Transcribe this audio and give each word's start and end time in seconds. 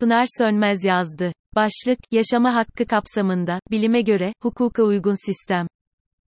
Pınar 0.00 0.26
Sönmez 0.38 0.84
yazdı. 0.84 1.32
Başlık, 1.54 1.98
yaşama 2.10 2.54
hakkı 2.54 2.86
kapsamında, 2.86 3.60
bilime 3.70 4.00
göre, 4.02 4.32
hukuka 4.42 4.82
uygun 4.82 5.26
sistem. 5.26 5.66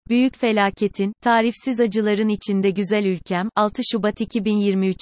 Büyük 0.10 0.38
felaketin, 0.38 1.14
tarifsiz 1.22 1.80
acıların 1.80 2.30
içinde 2.30 2.70
güzel 2.70 3.06
ülkem, 3.06 3.50
6 3.56 3.82
Şubat 3.92 4.22
2023. 4.22 4.98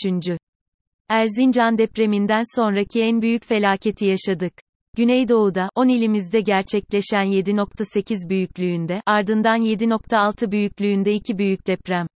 Erzincan 1.09 1.77
depreminden 1.77 2.55
sonraki 2.55 3.01
en 3.01 3.21
büyük 3.21 3.45
felaketi 3.45 4.05
yaşadık. 4.05 4.53
Güneydoğu'da, 4.97 5.69
10 5.75 5.87
ilimizde 5.87 6.41
gerçekleşen 6.41 7.25
7.8 7.25 8.29
büyüklüğünde, 8.29 9.01
ardından 9.05 9.61
7.6 9.61 10.51
büyüklüğünde 10.51 11.13
iki 11.13 11.37
büyük 11.37 11.67
deprem. 11.67 12.07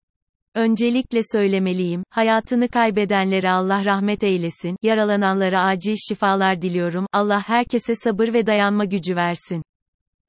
Öncelikle 0.55 1.21
söylemeliyim, 1.33 2.03
hayatını 2.11 2.69
kaybedenlere 2.69 3.51
Allah 3.51 3.85
rahmet 3.85 4.25
eylesin, 4.25 4.77
yaralananlara 4.83 5.61
acil 5.61 5.97
şifalar 6.09 6.63
diliyorum, 6.63 7.07
Allah 7.13 7.49
herkese 7.49 7.95
sabır 7.95 8.33
ve 8.33 8.47
dayanma 8.47 8.85
gücü 8.85 9.17
versin. 9.17 9.63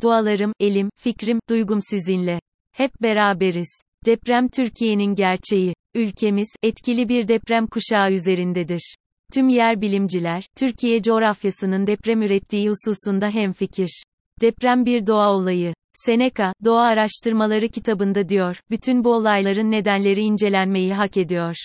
Dualarım, 0.02 0.54
elim, 0.60 0.90
fikrim, 0.98 1.40
duygum 1.50 1.80
sizinle. 1.90 2.40
Hep 2.72 2.92
beraberiz. 3.02 3.82
Deprem 4.06 4.48
Türkiye'nin 4.48 5.16
gerçeği. 5.16 5.74
Ülkemiz, 5.96 6.48
etkili 6.64 7.10
bir 7.10 7.28
deprem 7.28 7.68
kuşağı 7.68 8.12
üzerindedir. 8.12 8.96
Tüm 9.34 9.50
yer 9.50 9.82
bilimciler, 9.82 10.44
Türkiye 10.58 11.02
coğrafyasının 11.02 11.88
deprem 11.88 12.22
ürettiği 12.22 12.70
hususunda 12.70 13.30
hemfikir. 13.30 14.04
Deprem 14.42 14.86
bir 14.86 15.08
doğa 15.08 15.34
olayı. 15.34 15.74
Seneca, 16.06 16.54
Doğa 16.66 16.82
Araştırmaları 16.82 17.70
kitabında 17.70 18.30
diyor, 18.30 18.60
bütün 18.70 19.04
bu 19.04 19.14
olayların 19.14 19.72
nedenleri 19.72 20.22
incelenmeyi 20.22 20.94
hak 20.94 21.18
ediyor. 21.18 21.56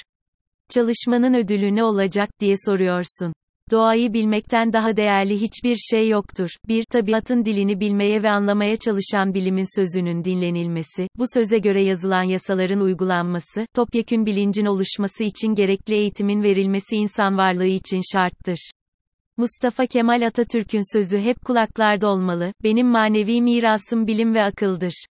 Çalışmanın 0.68 1.34
ödülü 1.34 1.76
ne 1.76 1.84
olacak 1.84 2.30
diye 2.40 2.54
soruyorsun. 2.66 3.32
Doğayı 3.70 4.12
bilmekten 4.12 4.72
daha 4.72 4.96
değerli 4.96 5.40
hiçbir 5.40 5.76
şey 5.76 6.08
yoktur. 6.08 6.50
Bir, 6.68 6.84
tabiatın 6.84 7.44
dilini 7.44 7.80
bilmeye 7.80 8.22
ve 8.22 8.30
anlamaya 8.30 8.76
çalışan 8.76 9.34
bilimin 9.34 9.80
sözünün 9.80 10.24
dinlenilmesi, 10.24 11.08
bu 11.18 11.24
söze 11.34 11.58
göre 11.58 11.82
yazılan 11.82 12.22
yasaların 12.22 12.80
uygulanması, 12.80 13.66
topyekün 13.74 14.26
bilincin 14.26 14.66
oluşması 14.66 15.24
için 15.24 15.54
gerekli 15.54 15.94
eğitimin 15.94 16.42
verilmesi 16.42 16.96
insan 16.96 17.38
varlığı 17.38 17.66
için 17.66 18.00
şarttır. 18.12 18.70
Mustafa 19.40 19.86
Kemal 19.86 20.26
Atatürk'ün 20.26 20.98
sözü 20.98 21.18
hep 21.18 21.44
kulaklarda 21.44 22.08
olmalı, 22.08 22.52
benim 22.62 22.86
manevi 22.86 23.42
mirasım 23.42 24.06
bilim 24.06 24.34
ve 24.34 24.42
akıldır. 24.42 25.04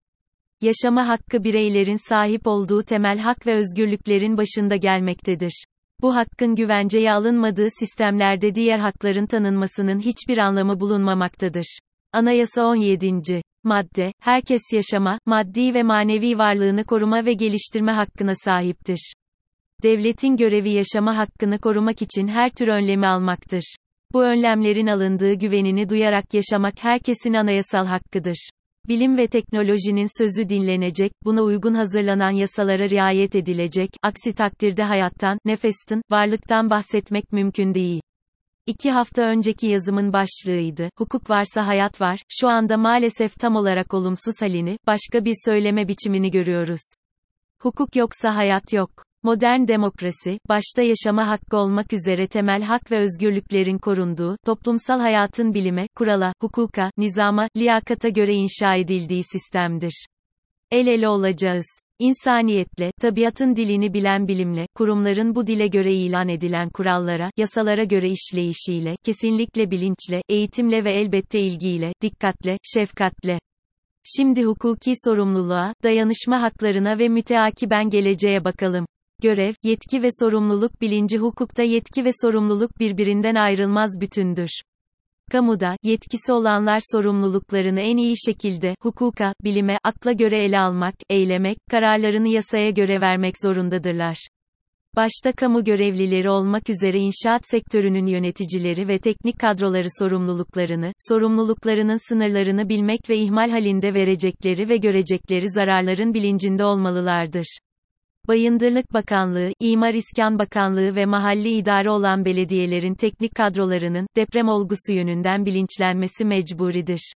Yaşama 0.62 1.08
hakkı 1.08 1.44
bireylerin 1.44 2.10
sahip 2.10 2.48
olduğu 2.48 2.84
temel 2.84 3.20
hak 3.20 3.48
ve 3.48 3.56
özgürlüklerin 3.56 4.38
başında 4.38 4.76
gelmektedir. 4.76 5.66
Bu 6.02 6.16
hakkın 6.16 6.56
güvenceye 6.56 7.12
alınmadığı 7.14 7.68
sistemlerde 7.80 8.56
diğer 8.56 8.80
hakların 8.80 9.26
tanınmasının 9.26 10.00
hiçbir 10.00 10.38
anlamı 10.38 10.80
bulunmamaktadır. 10.80 11.80
Anayasa 12.14 12.66
17. 12.66 13.42
Madde, 13.64 14.14
herkes 14.22 14.62
yaşama, 14.74 15.20
maddi 15.26 15.74
ve 15.74 15.84
manevi 15.84 16.38
varlığını 16.38 16.84
koruma 16.84 17.26
ve 17.26 17.34
geliştirme 17.34 17.92
hakkına 17.92 18.34
sahiptir. 18.46 19.14
Devletin 19.84 20.38
görevi 20.38 20.70
yaşama 20.70 21.18
hakkını 21.18 21.60
korumak 21.60 22.02
için 22.02 22.28
her 22.28 22.50
tür 22.50 22.68
önlemi 22.68 23.08
almaktır. 23.08 23.76
Bu 24.14 24.24
önlemlerin 24.24 24.88
alındığı 24.88 25.34
güvenini 25.34 25.90
duyarak 25.90 26.34
yaşamak 26.34 26.74
herkesin 26.84 27.34
anayasal 27.34 27.86
hakkıdır. 27.86 28.50
Bilim 28.88 29.18
ve 29.18 29.28
teknolojinin 29.28 30.18
sözü 30.18 30.50
dinlenecek, 30.50 31.12
buna 31.26 31.42
uygun 31.42 31.74
hazırlanan 31.74 32.32
yasalara 32.32 32.90
riayet 32.90 33.36
edilecek, 33.36 33.90
aksi 34.04 34.34
takdirde 34.34 34.84
hayattan, 34.84 35.40
nefestin, 35.46 36.02
varlıktan 36.12 36.70
bahsetmek 36.70 37.32
mümkün 37.32 37.74
değil. 37.74 38.02
İki 38.66 38.92
hafta 38.92 39.22
önceki 39.22 39.68
yazımın 39.68 40.14
başlığıydı, 40.14 40.90
hukuk 40.98 41.30
varsa 41.30 41.68
hayat 41.68 42.02
var, 42.02 42.20
şu 42.30 42.48
anda 42.48 42.78
maalesef 42.78 43.40
tam 43.40 43.56
olarak 43.56 43.94
olumsuz 43.94 44.42
halini, 44.42 44.78
başka 44.88 45.26
bir 45.26 45.36
söyleme 45.46 45.88
biçimini 45.88 46.32
görüyoruz. 46.32 46.82
Hukuk 47.62 47.96
yoksa 47.96 48.36
hayat 48.36 48.74
yok. 48.74 49.09
Modern 49.24 49.68
demokrasi, 49.68 50.40
başta 50.50 50.82
yaşama 50.82 51.28
hakkı 51.28 51.58
olmak 51.58 51.94
üzere 51.94 52.28
temel 52.28 52.62
hak 52.62 52.92
ve 52.92 53.00
özgürlüklerin 53.00 53.78
korunduğu, 53.78 54.38
toplumsal 54.46 55.00
hayatın 55.00 55.54
bilime, 55.54 55.88
kurala, 55.96 56.34
hukuka, 56.42 56.92
nizama, 56.98 57.48
liyakata 57.58 58.10
göre 58.10 58.34
inşa 58.34 58.76
edildiği 58.76 59.24
sistemdir. 59.24 60.06
El 60.72 60.88
ele 60.88 61.08
olacağız. 61.08 61.66
İnsaniyetle, 62.00 62.92
tabiatın 63.02 63.56
dilini 63.56 63.94
bilen 63.94 64.28
bilimle, 64.28 64.68
kurumların 64.76 65.36
bu 65.36 65.48
dile 65.48 65.68
göre 65.68 65.94
ilan 65.94 66.30
edilen 66.30 66.70
kurallara, 66.70 67.32
yasalara 67.38 67.84
göre 67.84 68.10
işleyişiyle, 68.10 68.96
kesinlikle 69.04 69.72
bilinçle, 69.72 70.22
eğitimle 70.30 70.84
ve 70.84 70.92
elbette 70.92 71.40
ilgiyle, 71.40 71.94
dikkatle, 72.02 72.58
şefkatle. 72.64 73.40
Şimdi 74.04 74.44
hukuki 74.44 74.94
sorumluluğa, 75.06 75.74
dayanışma 75.84 76.42
haklarına 76.42 77.00
ve 77.00 77.10
müteakiben 77.10 77.90
geleceğe 77.90 78.44
bakalım. 78.44 78.86
Görev, 79.22 79.54
yetki 79.64 80.04
ve 80.04 80.10
sorumluluk 80.20 80.82
bilinci 80.82 81.18
hukukta 81.18 81.64
yetki 81.64 82.06
ve 82.06 82.10
sorumluluk 82.22 82.80
birbirinden 82.80 83.36
ayrılmaz 83.36 84.02
bütündür. 84.02 84.50
Kamuda, 85.32 85.76
yetkisi 85.84 86.34
olanlar 86.34 86.80
sorumluluklarını 86.92 87.80
en 87.80 87.98
iyi 87.98 88.16
şekilde, 88.26 88.76
hukuka, 88.82 89.34
bilime, 89.44 89.78
akla 89.84 90.12
göre 90.12 90.44
ele 90.44 90.60
almak, 90.60 90.96
eylemek, 91.10 91.58
kararlarını 91.72 92.28
yasaya 92.28 92.70
göre 92.70 93.02
vermek 93.02 93.34
zorundadırlar. 93.44 94.28
Başta 94.96 95.32
kamu 95.32 95.64
görevlileri 95.64 96.30
olmak 96.30 96.70
üzere 96.70 97.00
inşaat 97.00 97.42
sektörünün 97.44 98.06
yöneticileri 98.06 98.88
ve 98.88 99.00
teknik 99.00 99.40
kadroları 99.40 99.88
sorumluluklarını, 100.00 100.94
sorumluluklarının 100.98 102.10
sınırlarını 102.10 102.70
bilmek 102.70 103.10
ve 103.10 103.18
ihmal 103.18 103.50
halinde 103.50 103.94
verecekleri 103.94 104.70
ve 104.70 104.78
görecekleri 104.78 105.50
zararların 105.50 106.14
bilincinde 106.14 106.66
olmalılardır. 106.66 107.58
Bayındırlık 108.30 108.94
Bakanlığı, 108.94 109.52
İmar 109.60 109.94
İskan 109.94 110.40
Bakanlığı 110.40 110.96
ve 110.96 111.06
mahalli 111.06 111.50
idare 111.50 111.90
olan 111.90 112.26
belediyelerin 112.26 112.94
teknik 112.94 113.36
kadrolarının, 113.36 114.08
deprem 114.16 114.48
olgusu 114.48 114.94
yönünden 114.94 115.46
bilinçlenmesi 115.46 116.26
mecburidir. 116.26 117.14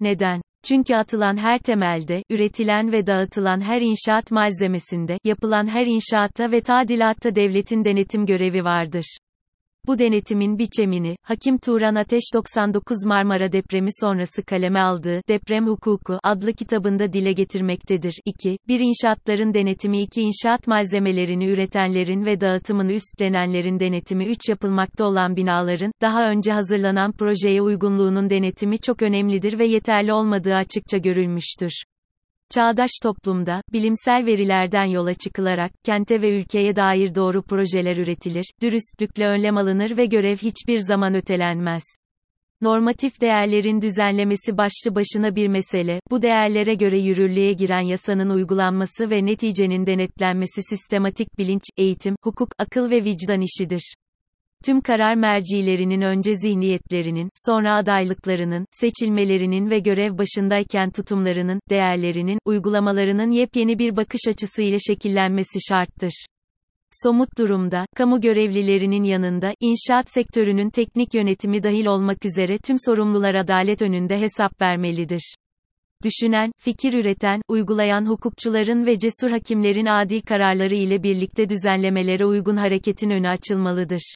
Neden? 0.00 0.42
Çünkü 0.64 0.94
atılan 0.94 1.36
her 1.36 1.58
temelde, 1.58 2.22
üretilen 2.30 2.92
ve 2.92 3.06
dağıtılan 3.06 3.60
her 3.60 3.80
inşaat 3.80 4.30
malzemesinde, 4.30 5.18
yapılan 5.24 5.66
her 5.66 5.86
inşaatta 5.86 6.52
ve 6.52 6.60
tadilatta 6.60 7.34
devletin 7.34 7.84
denetim 7.84 8.26
görevi 8.26 8.64
vardır. 8.64 9.18
Bu 9.90 9.98
denetimin 9.98 10.58
biçemini, 10.58 11.16
Hakim 11.22 11.58
Turan 11.58 11.94
Ateş 11.94 12.22
99 12.34 12.96
Marmara 13.06 13.52
depremi 13.52 13.88
sonrası 14.00 14.42
kaleme 14.42 14.80
aldığı 14.80 15.20
Deprem 15.28 15.66
Hukuku 15.66 16.18
adlı 16.22 16.52
kitabında 16.52 17.12
dile 17.12 17.32
getirmektedir. 17.32 18.14
2. 18.24 18.58
Bir 18.68 18.80
inşaatların 18.80 19.54
denetimi 19.54 20.02
2. 20.02 20.20
inşaat 20.20 20.66
malzemelerini 20.66 21.46
üretenlerin 21.46 22.24
ve 22.24 22.40
dağıtımını 22.40 22.92
üstlenenlerin 22.92 23.80
denetimi 23.80 24.24
3. 24.26 24.48
Yapılmakta 24.48 25.04
olan 25.04 25.36
binaların, 25.36 25.92
daha 26.02 26.30
önce 26.30 26.52
hazırlanan 26.52 27.12
projeye 27.12 27.62
uygunluğunun 27.62 28.30
denetimi 28.30 28.78
çok 28.78 29.02
önemlidir 29.02 29.58
ve 29.58 29.66
yeterli 29.66 30.12
olmadığı 30.12 30.54
açıkça 30.54 30.98
görülmüştür. 30.98 31.72
Çağdaş 32.54 32.90
toplumda, 33.02 33.62
bilimsel 33.72 34.26
verilerden 34.26 34.84
yola 34.84 35.14
çıkılarak, 35.14 35.72
kente 35.84 36.22
ve 36.22 36.40
ülkeye 36.40 36.76
dair 36.76 37.14
doğru 37.14 37.42
projeler 37.42 37.96
üretilir, 37.96 38.52
dürüstlükle 38.62 39.26
önlem 39.26 39.56
alınır 39.56 39.96
ve 39.96 40.06
görev 40.06 40.36
hiçbir 40.36 40.78
zaman 40.78 41.14
ötelenmez. 41.14 41.82
Normatif 42.60 43.20
değerlerin 43.20 43.80
düzenlemesi 43.82 44.58
başlı 44.58 44.94
başına 44.94 45.36
bir 45.36 45.48
mesele, 45.48 46.00
bu 46.10 46.22
değerlere 46.22 46.74
göre 46.74 46.98
yürürlüğe 46.98 47.52
giren 47.52 47.80
yasanın 47.80 48.30
uygulanması 48.30 49.10
ve 49.10 49.26
neticenin 49.26 49.86
denetlenmesi 49.86 50.62
sistematik 50.62 51.38
bilinç, 51.38 51.62
eğitim, 51.76 52.16
hukuk, 52.22 52.48
akıl 52.58 52.90
ve 52.90 53.04
vicdan 53.04 53.40
işidir. 53.40 53.94
Tüm 54.64 54.80
karar 54.80 55.14
mercilerinin 55.14 56.00
önce 56.00 56.36
zihniyetlerinin, 56.36 57.30
sonra 57.34 57.74
adaylıklarının, 57.74 58.66
seçilmelerinin 58.70 59.70
ve 59.70 59.78
görev 59.78 60.18
başındayken 60.18 60.90
tutumlarının, 60.90 61.60
değerlerinin, 61.70 62.38
uygulamalarının 62.44 63.30
yepyeni 63.30 63.78
bir 63.78 63.96
bakış 63.96 64.20
açısıyla 64.28 64.78
şekillenmesi 64.88 65.58
şarttır. 65.68 66.26
Somut 66.90 67.28
durumda, 67.38 67.86
kamu 67.96 68.20
görevlilerinin 68.20 69.02
yanında, 69.02 69.54
inşaat 69.60 70.10
sektörünün 70.10 70.70
teknik 70.70 71.14
yönetimi 71.14 71.62
dahil 71.62 71.86
olmak 71.86 72.24
üzere 72.24 72.58
tüm 72.58 72.76
sorumlular 72.86 73.34
adalet 73.34 73.82
önünde 73.82 74.20
hesap 74.20 74.60
vermelidir. 74.60 75.34
Düşünen, 76.04 76.52
fikir 76.58 76.92
üreten, 76.92 77.42
uygulayan 77.48 78.06
hukukçuların 78.06 78.86
ve 78.86 78.98
cesur 78.98 79.30
hakimlerin 79.30 79.86
adi 79.86 80.22
kararları 80.22 80.74
ile 80.74 81.02
birlikte 81.02 81.48
düzenlemelere 81.48 82.26
uygun 82.26 82.56
hareketin 82.56 83.10
önü 83.10 83.28
açılmalıdır. 83.28 84.14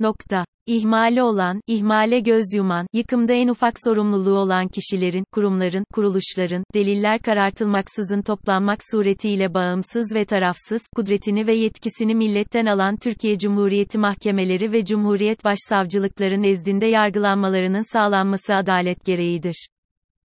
Nokta. 0.00 0.44
İhmali 0.66 1.22
olan, 1.22 1.60
ihmale 1.66 2.20
göz 2.20 2.44
yuman, 2.54 2.86
yıkımda 2.92 3.32
en 3.32 3.48
ufak 3.48 3.74
sorumluluğu 3.84 4.38
olan 4.38 4.68
kişilerin, 4.68 5.24
kurumların, 5.32 5.84
kuruluşların, 5.92 6.64
deliller 6.74 7.20
karartılmaksızın 7.20 8.22
toplanmak 8.22 8.78
suretiyle 8.90 9.54
bağımsız 9.54 10.14
ve 10.14 10.24
tarafsız, 10.24 10.82
kudretini 10.96 11.46
ve 11.46 11.54
yetkisini 11.54 12.14
milletten 12.14 12.66
alan 12.66 12.96
Türkiye 12.96 13.38
Cumhuriyeti 13.38 13.98
mahkemeleri 13.98 14.72
ve 14.72 14.84
Cumhuriyet 14.84 15.44
Başsavcılıkları 15.44 16.42
nezdinde 16.42 16.86
yargılanmalarının 16.86 17.92
sağlanması 17.92 18.54
adalet 18.54 19.04
gereğidir. 19.04 19.68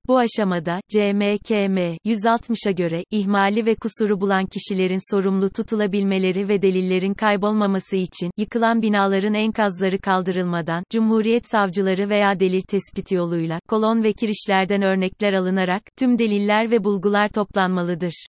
Bu 0.09 0.19
aşamada, 0.19 0.81
CMKM, 0.89 1.79
160'a 2.05 2.71
göre, 2.71 3.05
ihmali 3.11 3.67
ve 3.67 3.75
kusuru 3.75 4.21
bulan 4.21 4.47
kişilerin 4.47 5.15
sorumlu 5.15 5.51
tutulabilmeleri 5.51 6.49
ve 6.49 6.63
delillerin 6.63 7.15
kaybolmaması 7.15 7.97
için, 7.97 8.31
yıkılan 8.37 8.83
binaların 8.83 9.35
enkazları 9.35 9.99
kaldırılmadan, 9.99 10.85
Cumhuriyet 10.91 11.47
savcıları 11.47 12.09
veya 12.09 12.41
delil 12.41 12.63
tespiti 12.63 13.15
yoluyla, 13.15 13.61
kolon 13.69 14.03
ve 14.03 14.13
kirişlerden 14.13 14.83
örnekler 14.83 15.33
alınarak, 15.33 15.83
tüm 15.99 16.19
deliller 16.19 16.71
ve 16.71 16.85
bulgular 16.85 17.29
toplanmalıdır. 17.29 18.27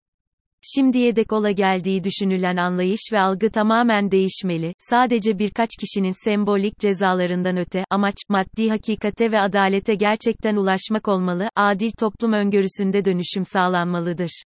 Şimdiye 0.62 1.16
dek 1.16 1.34
ola 1.34 1.52
geldiği 1.52 2.04
düşünülen 2.04 2.58
anlayış 2.58 3.02
ve 3.14 3.20
algı 3.20 3.52
tamamen 3.52 4.12
değişmeli, 4.12 4.74
sadece 4.78 5.40
birkaç 5.40 5.70
kişinin 5.80 6.26
sembolik 6.26 6.80
cezalarından 6.80 7.58
öte, 7.58 7.86
amaç, 7.90 8.16
maddi 8.30 8.70
hakikate 8.70 9.32
ve 9.32 9.40
adalete 9.40 9.96
gerçekten 9.96 10.56
ulaşmak 10.56 11.08
olmalı, 11.08 11.50
adil 11.56 11.92
toplum 11.92 12.34
öngörüsünde 12.34 13.06
dönüşüm 13.06 13.46
sağlanmalıdır. 13.46 14.44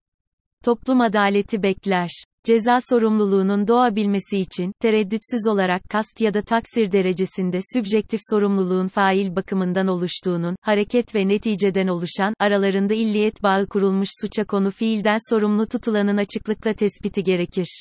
Toplum 0.64 1.00
adaleti 1.00 1.62
bekler. 1.62 2.10
Ceza 2.46 2.78
sorumluluğunun 2.90 3.68
doğabilmesi 3.68 4.38
için, 4.38 4.72
tereddütsüz 4.80 5.48
olarak 5.48 5.82
kast 5.90 6.20
ya 6.20 6.34
da 6.34 6.42
taksir 6.42 6.92
derecesinde 6.92 7.58
sübjektif 7.74 8.20
sorumluluğun 8.30 8.88
fail 8.88 9.36
bakımından 9.36 9.86
oluştuğunun, 9.86 10.56
hareket 10.60 11.14
ve 11.14 11.28
neticeden 11.28 11.86
oluşan, 11.86 12.34
aralarında 12.38 12.94
illiyet 12.94 13.42
bağı 13.42 13.66
kurulmuş 13.66 14.08
suça 14.20 14.44
konu 14.44 14.70
fiilden 14.70 15.18
sorumlu 15.30 15.66
tutulanın 15.66 16.16
açıklıkla 16.16 16.72
tespiti 16.72 17.22
gerekir. 17.22 17.80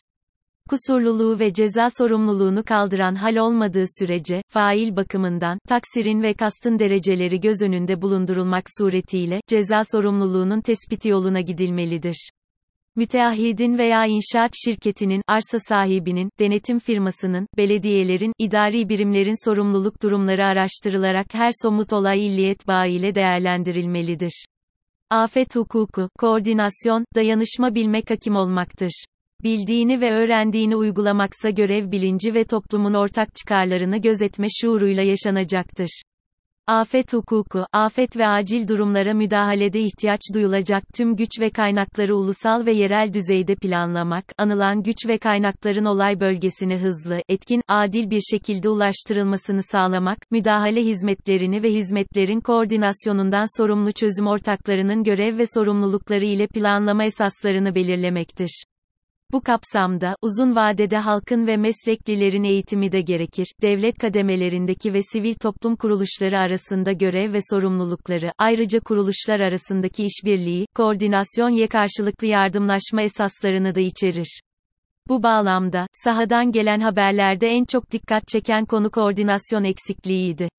Kusurluluğu 0.69 1.39
ve 1.39 1.53
ceza 1.53 1.87
sorumluluğunu 1.97 2.63
kaldıran 2.63 3.15
hal 3.15 3.35
olmadığı 3.35 3.85
sürece, 3.99 4.41
fail 4.49 4.95
bakımından, 4.95 5.59
taksirin 5.67 6.21
ve 6.21 6.33
kastın 6.33 6.79
dereceleri 6.79 7.39
göz 7.39 7.61
önünde 7.61 8.01
bulundurulmak 8.01 8.63
suretiyle, 8.77 9.41
ceza 9.47 9.81
sorumluluğunun 9.91 10.61
tespiti 10.61 11.09
yoluna 11.09 11.41
gidilmelidir. 11.41 12.31
Müteahhidin 12.95 13.77
veya 13.77 14.05
inşaat 14.05 14.51
şirketinin, 14.65 15.21
arsa 15.27 15.59
sahibinin, 15.59 16.29
denetim 16.39 16.79
firmasının, 16.79 17.47
belediyelerin, 17.57 18.33
idari 18.37 18.89
birimlerin 18.89 19.45
sorumluluk 19.45 20.03
durumları 20.03 20.45
araştırılarak 20.45 21.33
her 21.33 21.51
somut 21.61 21.93
olay 21.93 22.27
illiyet 22.27 22.67
bağı 22.67 22.87
ile 22.87 23.15
değerlendirilmelidir. 23.15 24.45
Afet 25.09 25.55
hukuku, 25.55 26.09
koordinasyon, 26.19 27.05
dayanışma 27.15 27.75
bilmek 27.75 28.09
hakim 28.09 28.35
olmaktır. 28.35 29.05
Bildiğini 29.43 30.01
ve 30.01 30.11
öğrendiğini 30.11 30.75
uygulamaksa 30.75 31.49
görev 31.49 31.91
bilinci 31.91 32.33
ve 32.33 32.43
toplumun 32.43 32.93
ortak 32.93 33.35
çıkarlarını 33.35 33.97
gözetme 33.97 34.47
şuuruyla 34.61 35.03
yaşanacaktır. 35.03 36.01
Afet 36.71 37.13
hukuku, 37.13 37.65
afet 37.73 38.17
ve 38.17 38.27
acil 38.27 38.67
durumlara 38.67 39.13
müdahalede 39.13 39.79
ihtiyaç 39.79 40.19
duyulacak 40.33 40.83
tüm 40.93 41.15
güç 41.15 41.29
ve 41.39 41.49
kaynakları 41.49 42.15
ulusal 42.15 42.65
ve 42.65 42.71
yerel 42.71 43.13
düzeyde 43.13 43.55
planlamak, 43.55 44.25
anılan 44.37 44.83
güç 44.83 44.97
ve 45.07 45.17
kaynakların 45.17 45.85
olay 45.85 46.19
bölgesine 46.19 46.77
hızlı, 46.77 47.21
etkin, 47.29 47.61
adil 47.67 48.09
bir 48.09 48.21
şekilde 48.31 48.69
ulaştırılmasını 48.69 49.63
sağlamak, 49.63 50.17
müdahale 50.31 50.81
hizmetlerini 50.81 51.63
ve 51.63 51.73
hizmetlerin 51.73 52.39
koordinasyonundan 52.39 53.61
sorumlu 53.61 53.91
çözüm 53.91 54.27
ortaklarının 54.27 55.03
görev 55.03 55.37
ve 55.37 55.43
sorumlulukları 55.53 56.25
ile 56.25 56.47
planlama 56.47 57.03
esaslarını 57.03 57.75
belirlemektir. 57.75 58.63
Bu 59.33 59.41
kapsamda, 59.41 60.15
uzun 60.21 60.55
vadede 60.55 60.97
halkın 60.97 61.47
ve 61.47 61.57
mesleklilerin 61.57 62.43
eğitimi 62.43 62.91
de 62.91 63.01
gerekir, 63.01 63.47
devlet 63.61 63.97
kademelerindeki 63.97 64.93
ve 64.93 64.99
sivil 65.01 65.33
toplum 65.33 65.75
kuruluşları 65.75 66.39
arasında 66.39 66.91
görev 66.91 67.33
ve 67.33 67.39
sorumlulukları, 67.49 68.31
ayrıca 68.37 68.79
kuruluşlar 68.79 69.39
arasındaki 69.39 70.05
işbirliği, 70.05 70.65
koordinasyon 70.75 71.49
ve 71.49 71.67
karşılıklı 71.67 72.27
yardımlaşma 72.27 73.01
esaslarını 73.01 73.75
da 73.75 73.79
içerir. 73.79 74.41
Bu 75.07 75.23
bağlamda, 75.23 75.87
sahadan 76.03 76.51
gelen 76.51 76.79
haberlerde 76.79 77.47
en 77.47 77.65
çok 77.65 77.91
dikkat 77.91 78.27
çeken 78.27 78.65
konu 78.65 78.91
koordinasyon 78.91 79.63
eksikliğiydi 79.63 80.49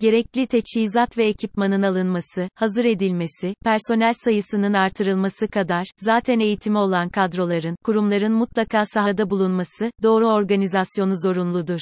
gerekli 0.00 0.46
teçhizat 0.46 1.18
ve 1.18 1.26
ekipmanın 1.26 1.82
alınması, 1.82 2.48
hazır 2.54 2.84
edilmesi, 2.84 3.54
personel 3.64 4.12
sayısının 4.24 4.72
artırılması 4.72 5.48
kadar, 5.48 5.86
zaten 5.96 6.40
eğitimi 6.40 6.78
olan 6.78 7.08
kadroların, 7.08 7.76
kurumların 7.84 8.32
mutlaka 8.32 8.84
sahada 8.84 9.30
bulunması, 9.30 9.90
doğru 10.02 10.28
organizasyonu 10.28 11.12
zorunludur. 11.22 11.80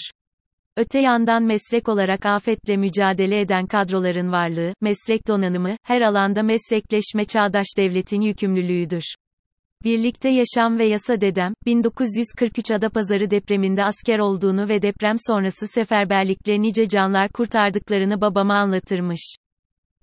Öte 0.76 1.00
yandan 1.00 1.42
meslek 1.42 1.88
olarak 1.88 2.26
afetle 2.26 2.76
mücadele 2.76 3.40
eden 3.40 3.66
kadroların 3.66 4.32
varlığı, 4.32 4.74
meslek 4.80 5.28
donanımı, 5.28 5.76
her 5.82 6.00
alanda 6.00 6.42
meslekleşme 6.42 7.24
çağdaş 7.24 7.66
devletin 7.78 8.20
yükümlülüğüdür. 8.20 9.14
Birlikte 9.84 10.28
Yaşam 10.28 10.78
ve 10.78 10.84
Yasa 10.84 11.20
Dedem, 11.20 11.54
1943 11.66 12.70
Adapazarı 12.70 13.30
depreminde 13.30 13.84
asker 13.84 14.18
olduğunu 14.18 14.68
ve 14.68 14.82
deprem 14.82 15.16
sonrası 15.26 15.66
seferberlikle 15.66 16.62
nice 16.62 16.88
canlar 16.88 17.28
kurtardıklarını 17.28 18.20
babama 18.20 18.54
anlatırmış. 18.54 19.36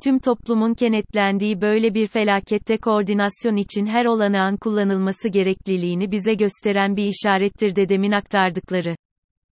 Tüm 0.04 0.20
toplumun 0.20 0.74
kenetlendiği 0.74 1.62
böyle 1.62 1.94
bir 1.94 2.08
felakette 2.08 2.78
koordinasyon 2.78 3.56
için 3.56 3.86
her 3.86 4.06
olanağın 4.06 4.58
kullanılması 4.58 5.30
gerekliliğini 5.30 6.12
bize 6.12 6.34
gösteren 6.34 6.96
bir 6.96 7.06
işarettir 7.06 7.76
dedemin 7.76 8.12
aktardıkları. 8.12 8.96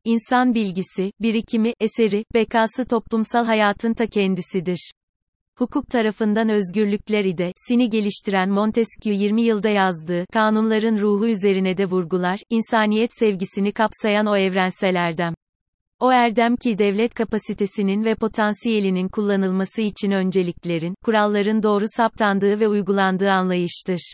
İnsan 0.05 0.55
bilgisi, 0.55 1.11
birikimi, 1.21 1.73
eseri, 1.79 2.23
bekası 2.33 2.85
toplumsal 2.85 3.45
hayatın 3.45 3.93
ta 3.93 4.07
kendisidir. 4.07 4.91
Hukuk 5.57 5.89
tarafından 5.89 6.49
özgürlükler 6.49 7.25
ide, 7.25 7.51
sini 7.67 7.89
geliştiren 7.89 8.49
Montesquieu 8.49 9.19
20 9.19 9.41
yılda 9.41 9.69
yazdığı, 9.69 10.25
kanunların 10.33 10.97
ruhu 10.97 11.27
üzerine 11.27 11.77
de 11.77 11.85
vurgular, 11.85 12.39
insaniyet 12.49 13.09
sevgisini 13.19 13.71
kapsayan 13.71 14.25
o 14.25 14.37
evrensel 14.37 14.95
erdem. 14.95 15.33
O 15.99 16.11
erdem 16.11 16.55
ki 16.55 16.77
devlet 16.77 17.13
kapasitesinin 17.13 18.05
ve 18.05 18.15
potansiyelinin 18.15 19.07
kullanılması 19.07 19.81
için 19.81 20.11
önceliklerin, 20.11 20.95
kuralların 21.03 21.63
doğru 21.63 21.85
saptandığı 21.87 22.59
ve 22.59 22.67
uygulandığı 22.67 23.31
anlayıştır. 23.31 24.13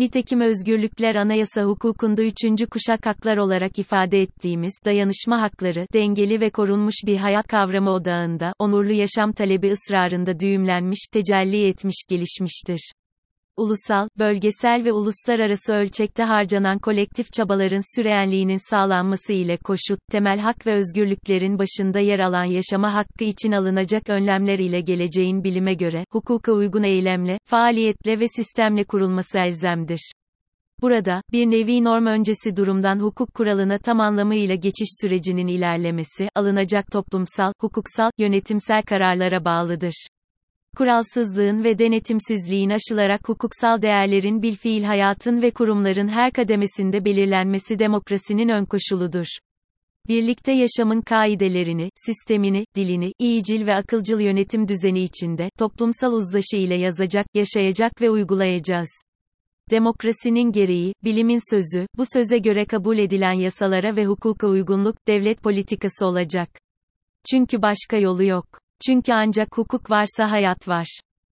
Nitekim 0.00 0.40
özgürlükler 0.40 1.14
anayasa 1.14 1.62
hukukunda 1.62 2.22
üçüncü 2.22 2.66
kuşak 2.66 3.06
haklar 3.06 3.36
olarak 3.36 3.78
ifade 3.78 4.22
ettiğimiz 4.22 4.72
dayanışma 4.84 5.40
hakları, 5.42 5.86
dengeli 5.92 6.40
ve 6.40 6.50
korunmuş 6.50 6.94
bir 7.06 7.16
hayat 7.16 7.46
kavramı 7.46 7.90
odağında, 7.90 8.52
onurlu 8.58 8.92
yaşam 8.92 9.32
talebi 9.32 9.70
ısrarında 9.70 10.40
düğümlenmiş, 10.40 11.06
tecelli 11.12 11.68
etmiş, 11.68 12.04
gelişmiştir 12.08 12.92
ulusal, 13.60 14.08
bölgesel 14.18 14.84
ve 14.84 14.92
uluslararası 14.92 15.72
ölçekte 15.72 16.22
harcanan 16.22 16.78
kolektif 16.78 17.32
çabaların 17.32 17.96
süreyenliğinin 17.96 18.70
sağlanması 18.70 19.32
ile 19.32 19.56
koşut, 19.56 19.98
temel 20.10 20.38
hak 20.38 20.66
ve 20.66 20.74
özgürlüklerin 20.74 21.58
başında 21.58 21.98
yer 21.98 22.18
alan 22.18 22.44
yaşama 22.44 22.94
hakkı 22.94 23.24
için 23.24 23.52
alınacak 23.52 24.08
önlemler 24.08 24.58
ile 24.58 24.80
geleceğin 24.80 25.44
bilime 25.44 25.74
göre, 25.74 26.04
hukuka 26.12 26.52
uygun 26.52 26.82
eylemle, 26.82 27.38
faaliyetle 27.44 28.20
ve 28.20 28.28
sistemle 28.36 28.84
kurulması 28.84 29.38
elzemdir. 29.38 30.12
Burada, 30.82 31.22
bir 31.32 31.46
nevi 31.46 31.84
norm 31.84 32.06
öncesi 32.06 32.56
durumdan 32.56 33.00
hukuk 33.00 33.34
kuralına 33.34 33.78
tam 33.78 34.00
anlamıyla 34.00 34.54
geçiş 34.54 34.88
sürecinin 35.00 35.46
ilerlemesi, 35.46 36.28
alınacak 36.34 36.92
toplumsal, 36.92 37.52
hukuksal, 37.60 38.10
yönetimsel 38.18 38.82
kararlara 38.82 39.44
bağlıdır 39.44 40.06
kuralsızlığın 40.76 41.64
ve 41.64 41.78
denetimsizliğin 41.78 42.70
aşılarak 42.70 43.28
hukuksal 43.28 43.82
değerlerin 43.82 44.42
bilfiil 44.42 44.82
hayatın 44.82 45.42
ve 45.42 45.50
kurumların 45.50 46.08
her 46.08 46.32
kademesinde 46.32 47.04
belirlenmesi 47.04 47.78
demokrasinin 47.78 48.48
ön 48.48 48.64
koşuludur. 48.64 49.26
Birlikte 50.08 50.52
yaşamın 50.52 51.00
kaidelerini, 51.00 51.90
sistemini, 51.94 52.64
dilini, 52.76 53.12
iyicil 53.18 53.66
ve 53.66 53.74
akılcıl 53.74 54.20
yönetim 54.20 54.68
düzeni 54.68 55.00
içinde, 55.02 55.50
toplumsal 55.58 56.12
uzlaşı 56.12 56.56
ile 56.56 56.74
yazacak, 56.74 57.26
yaşayacak 57.34 58.00
ve 58.00 58.10
uygulayacağız. 58.10 58.90
Demokrasinin 59.70 60.52
gereği, 60.52 60.94
bilimin 61.04 61.50
sözü, 61.50 61.86
bu 61.96 62.04
söze 62.12 62.38
göre 62.38 62.64
kabul 62.64 62.98
edilen 62.98 63.32
yasalara 63.32 63.96
ve 63.96 64.06
hukuka 64.06 64.46
uygunluk, 64.48 65.06
devlet 65.08 65.42
politikası 65.42 66.06
olacak. 66.06 66.48
Çünkü 67.30 67.62
başka 67.62 67.96
yolu 67.96 68.24
yok. 68.24 68.60
Çünkü 68.86 69.12
ancak 69.12 69.58
hukuk 69.58 69.90
varsa 69.90 70.30
hayat 70.30 70.68
var. 70.68 71.00